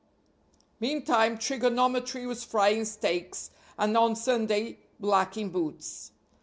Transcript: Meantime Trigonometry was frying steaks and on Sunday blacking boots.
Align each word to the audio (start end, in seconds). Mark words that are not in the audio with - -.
Meantime 0.79 1.37
Trigonometry 1.37 2.25
was 2.25 2.43
frying 2.43 2.85
steaks 2.85 3.51
and 3.77 3.95
on 3.95 4.15
Sunday 4.15 4.79
blacking 4.99 5.51
boots. 5.51 6.11